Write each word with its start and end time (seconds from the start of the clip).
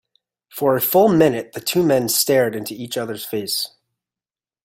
For 0.49 0.75
a 0.75 0.81
full 0.81 1.09
minute 1.09 1.51
the 1.51 1.61
two 1.61 1.83
men 1.83 2.09
stared 2.09 2.55
into 2.55 2.73
each 2.73 2.97
other's 2.97 3.23
face. 3.23 3.75